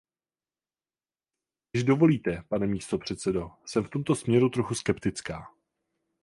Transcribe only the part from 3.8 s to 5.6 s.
v tomto směru trochu skeptická.